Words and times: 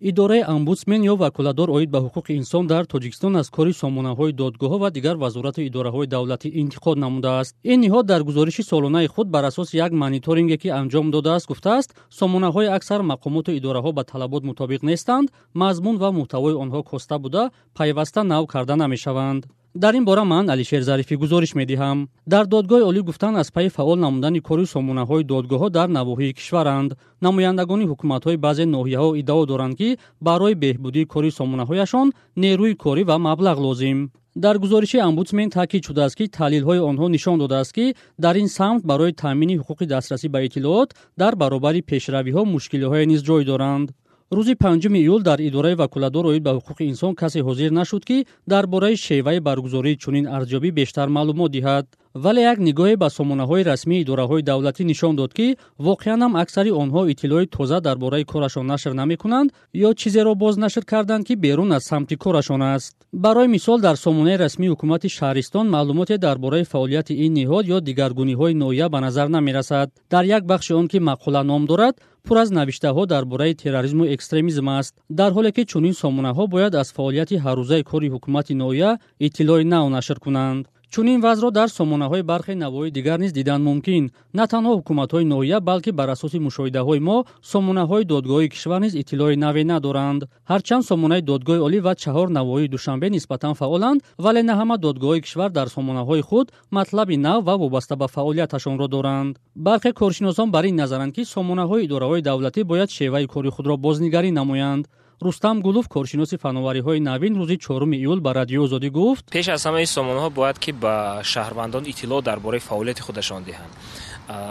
идораи 0.00 0.42
омбудсмен 0.42 1.02
ё 1.02 1.16
ваколадор 1.16 1.70
оид 1.70 1.90
ба 1.90 1.98
ҳуқуқи 1.98 2.32
инсон 2.32 2.66
дар 2.66 2.84
тоҷикистон 2.84 3.36
аз 3.36 3.48
кори 3.50 3.72
сомонаҳои 3.72 4.32
додгоҳҳо 4.32 4.78
ва 4.78 4.90
дигар 4.90 5.16
вазорату 5.16 5.60
идораҳои 5.62 6.06
давлатӣ 6.06 6.48
интиқод 6.62 6.96
намудааст 7.04 7.56
ин 7.64 7.80
ниҳод 7.80 8.04
дар 8.06 8.22
гузориши 8.28 8.62
солонаи 8.62 9.06
худ 9.06 9.28
бар 9.34 9.44
асоси 9.44 9.76
як 9.76 9.92
мониторинге 9.92 10.56
ки 10.62 10.68
анҷом 10.68 11.10
додааст 11.10 11.46
гуфтааст 11.48 11.90
сомонаҳои 12.10 12.72
аксар 12.76 13.00
мақомоту 13.12 13.50
идораҳо 13.58 13.92
ба 13.92 14.04
талабот 14.04 14.42
мутобиқ 14.50 14.80
нестанд 14.90 15.32
мазмун 15.54 15.96
ва 16.02 16.10
муҳтавои 16.18 16.54
онҳо 16.64 16.80
коста 16.90 17.18
буда 17.18 17.50
пайваста 17.74 18.20
нав 18.32 18.46
карда 18.46 18.76
намешаванд 18.76 19.42
дар 19.76 19.94
ин 19.94 20.04
бора 20.04 20.24
ман 20.24 20.48
алишер 20.48 20.82
зарифӣ 20.82 21.14
гузориш 21.16 21.52
медиҳам. 21.60 22.08
Дар 22.26 22.44
додгоҳи 22.46 22.84
олӣ 22.90 23.00
гуфтанд 23.08 23.36
аз 23.42 23.48
пайи 23.50 23.68
фаъол 23.76 23.98
намудани 24.06 24.40
кори 24.40 24.66
сомонаҳои 24.74 25.28
додгоҳҳо 25.32 25.68
дар 25.78 25.88
навоҳии 25.98 26.36
кишваранд. 26.38 26.90
Намояндагони 27.26 27.88
ҳукуматҳои 27.90 28.36
баъзе 28.44 28.64
ноҳияҳо 28.76 29.10
иддао 29.20 29.42
доранд 29.46 29.74
ки 29.80 29.88
барои 30.26 30.54
беҳбудии 30.64 31.10
кори 31.12 31.30
сомонаҳояшон 31.38 32.08
нерӯи 32.42 32.74
корӣ 32.84 33.02
ва 33.10 33.16
маблағ 33.28 33.56
лозим. 33.66 33.98
Дар 34.44 34.56
гузориши 34.64 34.98
омбудсмен 35.08 35.48
таъкид 35.56 35.82
шудааст 35.88 36.16
ки 36.18 36.24
таҳлилҳои 36.36 36.84
онҳо 36.90 37.06
нишон 37.16 37.36
додааст 37.42 37.72
ки 37.76 37.86
дар 38.24 38.34
ин 38.42 38.48
самт 38.58 38.82
барои 38.90 39.12
таъмини 39.22 39.58
ҳуқуқи 39.60 39.84
дастрасӣ 39.94 40.28
ба 40.34 40.40
иттилоот 40.46 40.90
дар 41.20 41.32
баробари 41.42 41.80
пешравиҳо 41.90 42.42
мушкилиҳое 42.54 43.04
низ 43.12 43.20
ҷой 43.28 43.44
доранд 43.50 43.88
рӯзи 44.34 44.54
панҷуми 44.62 44.98
июл 45.00 45.22
дар 45.22 45.38
идораи 45.48 45.74
ваколадор 45.74 46.24
оид 46.26 46.42
ба 46.42 46.52
ҳуқуқи 46.58 46.84
инсон 46.92 47.14
касе 47.14 47.40
ҳозир 47.48 47.70
нашуд 47.70 48.04
ки 48.04 48.26
дар 48.52 48.66
бораи 48.66 48.96
шеваи 48.96 49.38
баргузории 49.40 49.96
чунин 50.02 50.26
арзёбӣ 50.36 50.70
бештар 50.72 51.08
маълумот 51.08 51.50
диҳад 51.52 51.86
вале 52.24 52.42
як 52.52 52.58
нигоҳе 52.58 52.96
ба 52.96 53.08
сомонаҳои 53.18 53.66
расмии 53.70 54.02
идораҳои 54.04 54.46
давлатӣ 54.50 54.82
нишон 54.90 55.14
дод 55.20 55.32
ки 55.38 55.46
воқеан 55.86 56.20
ҳам 56.24 56.32
аксари 56.42 56.70
онҳо 56.82 57.00
иттилои 57.12 57.46
тоза 57.56 57.78
дар 57.86 57.96
бораи 58.04 58.24
корашон 58.32 58.66
нашр 58.72 58.92
намекунанд 59.00 59.48
ё 59.88 59.90
чизеро 60.00 60.32
бознашр 60.42 60.84
карданд 60.92 61.26
ки 61.28 61.34
берун 61.44 61.70
аз 61.76 61.84
самти 61.90 62.16
корашон 62.24 62.62
аст. 62.62 62.94
Барои 63.12 63.48
мисол 63.56 63.78
дар 63.86 63.96
сомонаи 64.04 64.36
расмии 64.44 64.72
ҳукумати 64.72 65.08
шаҳристон 65.18 65.66
маълумоте 65.74 66.16
дар 66.26 66.36
бораи 66.44 66.64
фаъолияти 66.72 67.14
ин 67.24 67.32
ниҳод 67.38 67.64
ё 67.76 67.78
дигаргуниҳои 67.88 68.54
ноҳия 68.62 68.86
ба 68.88 68.98
назар 69.06 69.28
намерасад. 69.36 69.88
Дар 70.10 70.24
як 70.36 70.42
бахши 70.50 70.72
он 70.80 70.86
ки 70.88 70.98
мақола 71.10 71.42
ном 71.50 71.62
дорад 71.70 71.94
пур 72.26 72.36
аз 72.42 72.50
навиштаҳо 72.50 73.06
дар 73.06 73.24
бораи 73.24 73.54
терроризму 73.62 74.04
экстремизм 74.14 74.68
аст. 74.68 74.94
Дар 75.10 75.30
ҳоле 75.36 75.50
ки 75.56 75.62
чунин 75.70 75.94
сомонаҳо 76.02 76.44
бояд 76.54 76.74
аз 76.74 76.88
фаъолияти 76.96 77.36
ҳаррӯзаи 77.44 77.82
кори 77.90 78.08
ҳукумати 78.14 78.54
ноҳия 78.62 78.90
иттилои 79.26 79.64
нав 79.64 79.84
нашр 79.96 80.18
кунанд 80.24 80.62
чунин 80.92 81.20
вазъро 81.20 81.50
дар 81.50 81.68
сомонаҳои 81.68 82.22
бархе 82.22 82.54
навои 82.54 82.90
дигар 82.90 83.18
низ 83.18 83.32
дидан 83.32 83.62
мумкин. 83.62 84.10
На 84.38 84.44
танҳо 84.52 84.72
ҳукуматҳои 84.78 85.24
ноҳия 85.34 85.58
балки 85.60 85.90
бар 85.98 86.08
асоси 86.08 86.38
мушоҳидаҳои 86.46 87.00
мо 87.08 87.18
сомонаҳои 87.52 88.04
додгоҳи 88.12 88.48
кишвар 88.54 88.80
низ 88.80 88.94
иттилои 89.00 89.36
наве 89.44 89.62
надоранд. 89.72 90.20
Ҳарчанд 90.50 90.84
сомонаи 90.90 91.22
додгоҳи 91.30 91.64
олӣ 91.66 91.78
ва 91.86 91.92
чаҳор 92.02 92.28
навоии 92.38 92.72
душанбе 92.74 93.06
нисбатан 93.16 93.54
фаъоланд 93.60 94.00
вале 94.24 94.42
на 94.48 94.54
ҳама 94.60 94.76
додгоҳои 94.86 95.20
кишвар 95.26 95.50
дар 95.58 95.68
сомонаҳои 95.76 96.22
худ 96.28 96.46
матлаби 96.76 97.16
нав 97.26 97.40
ва 97.48 97.54
вобаста 97.62 97.94
ба 97.96 98.06
фаъолияташонро 98.14 98.86
доранд. 98.94 99.32
Бархе 99.66 99.92
коршиносон 100.00 100.48
бар 100.50 100.64
ин 100.70 100.76
назаранд 100.82 101.12
ки 101.16 101.22
сомонаҳои 101.34 101.84
идораҳои 101.86 102.22
давлатӣ 102.28 102.60
бояд 102.70 102.90
шеваи 102.96 103.26
кори 103.32 103.50
худро 103.56 103.74
бознигарӣ 103.84 104.30
намоянд 104.40 104.84
рустам 105.20 105.60
гулов 105.60 105.88
коршиноси 105.88 106.36
фанновариҳои 106.36 107.00
навин 107.00 107.34
рӯзи 107.40 107.56
чоруми 107.58 107.96
июл 107.96 108.20
ба 108.20 108.34
радиои 108.34 108.64
озодӣ 108.66 108.90
гуфт 108.90 109.24
пеш 109.30 109.48
аз 109.48 109.66
ҳама 109.66 109.80
ин 109.80 109.90
сомонаҳо 109.96 110.30
бояд 110.30 110.58
ки 110.58 110.72
ба 110.72 111.20
шаҳрвандон 111.32 111.84
иттилоъ 111.92 112.22
дар 112.22 112.38
бораи 112.40 112.60
фаъолияти 112.60 113.02
худашон 113.02 113.42
диҳанд 113.48 113.72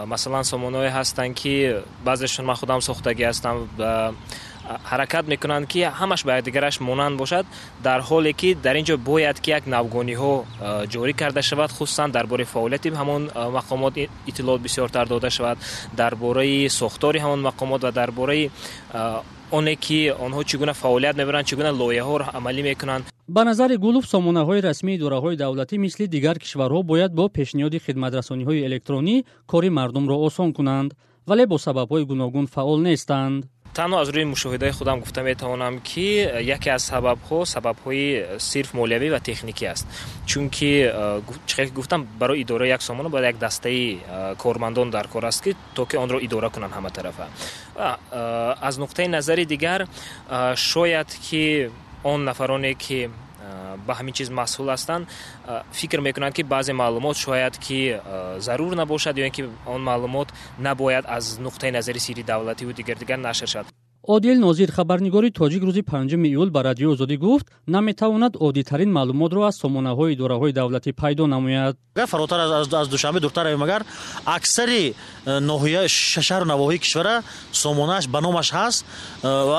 масалан 0.06 0.44
сомонаҳое 0.44 0.90
ҳастанд 0.98 1.34
ки 1.40 1.54
баъзешон 2.04 2.44
ман 2.46 2.56
худам 2.56 2.80
сохтагӣ 2.80 3.24
ҳастам 3.30 3.56
ҳаракат 4.90 5.24
мекунанд 5.32 5.66
ки 5.72 5.80
ҳамаш 6.00 6.20
ба 6.26 6.32
якдигараш 6.38 6.80
монанд 6.80 7.16
бошад 7.22 7.46
дар 7.86 8.00
ҳоле 8.08 8.32
ки 8.40 8.54
дар 8.54 8.76
ин 8.76 8.84
ҷо 8.84 8.96
бояд 8.96 9.36
ки 9.40 9.50
як 9.58 9.64
навгониҳо 9.74 10.34
ҷорӣ 10.92 11.12
карда 11.20 11.42
шавад 11.42 11.70
хусусан 11.76 12.10
дар 12.10 12.26
бораи 12.26 12.46
фаъолияти 12.54 12.88
ҳамон 13.00 13.22
мақомот 13.58 13.94
иттилоот 14.30 14.60
бисёртар 14.66 15.06
дода 15.08 15.30
шавад 15.30 15.58
дар 16.00 16.12
бораи 16.14 16.68
сохтори 16.68 17.18
ҳамон 17.24 17.40
мақомот 17.48 17.80
ва 17.86 17.92
дар 17.92 18.10
бораи 18.10 18.50
оне 19.50 19.74
ки 19.76 20.12
онҳо 20.26 20.42
чӣ 20.48 20.56
гуна 20.58 20.74
фаъолият 20.82 21.16
мебаранд 21.16 21.46
чӣ 21.48 21.54
гуна 21.56 21.70
лоиҳаҳоро 21.80 22.26
амалӣ 22.38 22.62
мекунанд 22.70 23.04
ба 23.28 23.42
назари 23.44 23.76
гулов 23.76 24.04
сомонаҳои 24.14 24.60
расмии 24.68 24.96
идораҳои 24.98 25.36
давлатӣ 25.36 25.76
мисли 25.84 26.04
дигар 26.14 26.36
кишварҳо 26.44 26.80
бояд 26.90 27.12
бо 27.18 27.24
пешниҳоди 27.38 27.78
хидматрасониҳои 27.86 28.64
электронӣ 28.68 29.16
кори 29.52 29.70
мардумро 29.78 30.16
осон 30.26 30.52
кунанд 30.58 30.90
вале 31.28 31.44
бо 31.46 31.56
сабабҳои 31.66 32.04
гуногун 32.10 32.46
фаъол 32.54 32.78
нестанд 32.88 33.38
танҳо 33.76 33.96
аз 34.02 34.08
рӯи 34.14 34.24
мушоҳидаи 34.34 34.72
худам 34.78 35.00
гуфта 35.00 35.20
метавонам 35.22 35.74
ки 35.88 36.08
яке 36.56 36.70
аз 36.76 36.82
сабабҳо 36.90 37.38
сабабҳои 37.54 38.06
сирф 38.48 38.70
молиявӣ 38.78 39.08
ва 39.14 39.20
техникӣ 39.28 39.66
аст. 39.74 39.86
Чунки 40.30 40.72
чӣ 41.48 41.54
ки 41.66 41.72
гуфтам 41.78 42.00
барои 42.20 42.40
идораи 42.44 42.68
як 42.76 42.82
сомона 42.82 43.08
бояд 43.08 43.26
як 43.32 43.38
дастаи 43.38 44.00
кормандон 44.42 44.90
дар 44.90 45.06
кор 45.08 45.24
аст 45.24 45.40
ки 45.44 45.56
то 45.74 45.86
ки 45.86 45.96
онро 45.96 46.18
идора 46.26 46.48
кунанд 46.50 46.72
ҳама 46.76 46.90
тарафа. 46.90 47.26
Аз 48.68 48.74
нуқтаи 48.78 49.08
назари 49.08 49.44
дигар 49.44 49.86
шояд 50.56 51.08
ки 51.26 51.70
он 52.04 52.24
нафароне 52.24 52.74
ки 52.74 53.10
ба 53.86 53.92
ҳамин 53.98 54.12
чиз 54.12 54.30
масъул 54.30 54.68
ҳастанд 54.74 55.06
фикр 55.72 56.00
мекунанд 56.00 56.34
ки 56.34 56.42
баъзе 56.42 56.72
маълумот 56.72 57.16
шояд 57.16 57.58
ки 57.58 57.96
зарур 58.38 58.72
набошад 58.74 59.16
ё 59.16 59.24
ин 59.26 59.32
ки 59.36 59.44
он 59.66 59.82
маълумот 59.82 60.28
набояд 60.58 61.04
аз 61.08 61.38
нуқтаи 61.38 61.70
назари 61.70 62.00
сирри 62.00 62.22
давлативу 62.22 62.72
дигар 62.72 62.96
дигар 62.96 63.18
нашр 63.18 63.46
шавад 63.46 63.72
одил 64.06 64.38
нозир 64.40 64.70
хабарнигори 64.70 65.30
тоҷик 65.30 65.62
рӯзи 65.68 65.82
панҷуми 65.82 66.28
июл 66.28 66.50
ба 66.50 66.62
радиои 66.64 66.92
озодӣ 66.94 67.16
гуфт 67.16 67.46
наметавонад 67.66 68.34
оддитарин 68.40 68.90
маълумотро 68.92 69.40
аз 69.42 69.56
сомонаҳои 69.62 70.14
идораҳои 70.14 70.52
давлатӣ 70.52 70.92
пайдо 70.92 71.26
намояд 71.26 71.76
агар 71.96 72.06
фаротар 72.06 72.40
аз 72.82 72.88
душанбе 72.88 73.20
дуртар 73.20 73.44
равем 73.44 73.62
агар 73.62 73.82
аксари 74.24 74.94
э, 75.26 75.40
ноҳия 75.50 75.82
шаҳру 76.28 76.46
навоҳии 76.52 76.78
кишвара 76.84 77.22
сомонааш 77.52 78.04
ба 78.08 78.20
номаш 78.20 78.48
ҳаст 78.52 78.84
э, 78.84 79.28
ва 79.50 79.58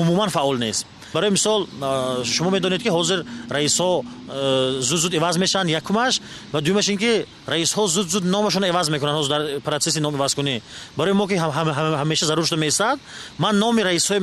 умуман 0.00 0.28
фаъол 0.28 0.58
нест 0.58 0.86
барои 1.12 1.30
мисол 1.30 1.68
шумо 2.24 2.50
медонед 2.50 2.82
ки 2.82 2.88
ҳозир 2.88 3.24
раисҳо 3.50 4.04
зуд 4.80 5.00
зуд 5.00 5.14
иваз 5.14 5.36
мешаванд 5.38 5.70
якумаш 5.70 6.20
ва 6.52 6.60
дуюмаш 6.60 6.88
ин 6.88 6.98
ки 6.98 7.26
раисҳо 7.46 7.86
зуд 7.86 8.08
зуд 8.10 8.24
номашон 8.24 8.64
иваз 8.64 8.88
мекунанд 8.88 9.18
ҳозир 9.18 9.28
дар 9.28 9.60
процесси 9.60 10.00
номивазкунӣ 10.00 10.60
барои 10.96 11.12
мо 11.12 11.26
ки 11.26 11.34
ҳамеша 11.34 12.24
зарур 12.26 12.44
шуда 12.44 12.60
меистад 12.60 12.98
ман 13.38 13.58
номи 13.58 13.82
раисҳое 13.82 14.20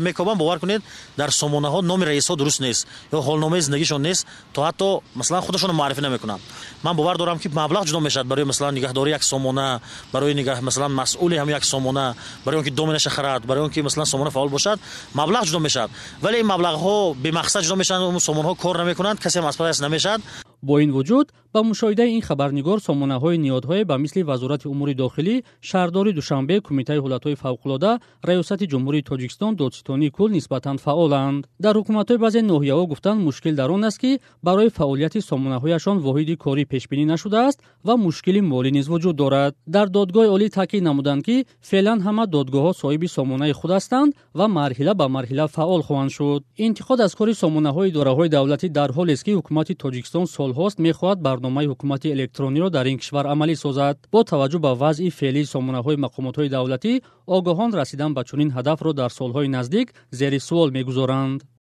мекобам 0.00 0.38
бовар 0.38 0.58
кунед 0.58 0.82
дар 1.16 1.30
сомонаҳо 1.30 1.80
номи 1.82 2.04
раисҳо 2.04 2.36
дуруст 2.36 2.60
нест 2.60 2.86
ё 3.12 3.18
ҳолномаи 3.28 3.60
зиндагишон 3.60 4.02
нест 4.02 4.26
то 4.52 4.60
ҳатто 4.62 5.02
масалан 5.14 5.42
худашонро 5.42 5.74
маърифӣ 5.74 6.00
намекунанд 6.00 6.42
ман 6.82 6.96
бовар 6.96 7.16
дорам 7.16 7.38
ки 7.38 7.48
маблағ 7.48 7.84
ҷудо 7.88 8.00
мешавад 8.00 8.26
барои 8.26 8.44
масалан 8.44 8.74
нигаҳдории 8.74 9.10
як 9.10 9.22
сомона 9.22 9.80
барои 10.12 10.34
масалан 10.62 10.92
масъули 10.92 11.36
ҳамин 11.36 11.50
як 11.50 11.64
сомона 11.64 12.14
барои 12.44 12.58
он 12.58 12.64
ки 12.64 12.70
доме 12.70 12.92
нашахарад 12.92 13.46
барои 13.46 13.64
он 13.64 13.70
ки 13.70 13.80
масалан 13.80 14.06
сомона 14.06 14.30
фаъол 14.30 14.48
бошад 14.48 14.78
маблағ 15.14 15.44
ҷудо 15.46 15.58
мешавад 15.58 15.90
вале 16.22 16.40
ин 16.40 16.46
маблағҳо 16.46 17.14
бемақсад 17.24 17.62
ҷудо 17.64 17.76
мешаванд 17.82 18.20
сомонаҳо 18.28 18.54
кор 18.62 18.76
намекунанд 18.78 19.18
касе 19.20 19.38
ҳам 19.40 19.48
аз 19.48 19.80
намешавад 19.80 20.20
бо 20.62 20.80
ин 20.80 20.90
вуҷуд 20.96 21.26
ба 21.54 21.60
мушоҳидаи 21.70 22.10
ин 22.16 22.22
хабарнигор 22.28 22.78
сомонаҳои 22.88 23.38
ниёдҳое 23.44 23.82
ба 23.90 23.96
мисли 24.04 24.22
вазорати 24.30 24.66
умури 24.72 24.94
дохилӣ 25.02 25.36
шаҳрдори 25.68 26.12
душанбе 26.18 26.56
кумитаи 26.66 27.02
ҳолатҳои 27.04 27.40
фавқулода 27.42 27.90
раёсати 28.28 28.64
ҷумҳурии 28.72 29.06
тоҷикистон 29.10 29.52
додситонии 29.62 30.14
кул 30.16 30.28
нисбатан 30.38 30.76
фаъоланд 30.84 31.42
дар 31.64 31.74
ҳукуматҳои 31.80 32.22
баъзе 32.24 32.40
ноҳияҳо 32.52 32.84
гуфтанд 32.92 33.20
мушкил 33.26 33.54
дар 33.60 33.70
он 33.76 33.82
аст 33.88 33.98
ки 34.02 34.10
барои 34.46 34.74
фаъолияти 34.78 35.20
сомонаҳояшон 35.30 35.96
воҳиди 36.06 36.34
корӣ 36.44 36.64
пешбинӣ 36.72 37.04
нашудааст 37.12 37.58
ва 37.86 37.94
мушкили 38.06 38.40
молӣ 38.52 38.70
низ 38.76 38.86
вуҷуд 38.92 39.16
дорад 39.22 39.52
дар 39.74 39.86
додгоҳи 39.96 40.32
олӣ 40.36 40.48
таъкид 40.58 40.82
намуданд 40.88 41.22
ки 41.26 41.36
феълан 41.70 41.98
ҳама 42.06 42.24
додгоҳҳо 42.36 42.72
соҳиби 42.82 43.08
сомонаи 43.16 43.52
худ 43.58 43.70
ҳастанд 43.76 44.10
ва 44.38 44.46
марҳила 44.58 44.92
ба 45.00 45.06
марҳила 45.16 45.46
фаъол 45.56 45.82
хоҳанд 45.88 46.10
шуд 46.16 46.40
интиқод 46.66 46.98
аз 47.06 47.12
кори 47.18 47.32
сомонаҳои 47.42 47.88
идораҳои 47.90 48.28
давлатӣ 48.36 48.66
дар 48.78 48.90
ҳолест 48.98 49.22
ки 49.26 49.32
ҳукумати 49.38 49.72
тоҷикистон 49.82 50.26
солҳост 50.36 50.78
мехоҳад 50.86 51.18
барномаи 51.38 51.70
ҳукумати 51.72 52.08
электрониро 52.16 52.68
дар 52.76 52.86
ин 52.92 52.98
кишвар 52.98 53.26
амалӣ 53.34 53.54
созад. 53.64 53.96
Бо 54.12 54.20
таваҷҷӯҳ 54.30 54.60
ба 54.66 54.72
вазъи 54.82 55.14
феълии 55.18 55.50
сомонаҳои 55.54 56.02
мақомотҳои 56.04 56.52
давлатӣ 56.56 56.92
огоҳон 57.36 57.70
расидан 57.80 58.10
ба 58.16 58.22
чунин 58.28 58.50
ҳадафро 58.56 58.90
дар 59.00 59.10
солҳои 59.18 59.48
наздик 59.56 59.86
зери 60.18 60.38
суол 60.48 60.68
мегузоранд 60.78 61.38